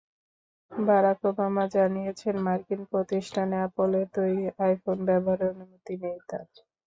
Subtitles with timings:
[0.71, 6.47] Barack Obama জানিয়েছেন, মার্কিন প্রতিষ্ঠান অ্যাপলের তৈরি আইফোন ব্যবহারের অনুমতি নেই তাঁর।